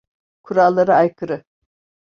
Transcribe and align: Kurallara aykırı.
Kurallara 0.43 0.95
aykırı. 0.95 1.43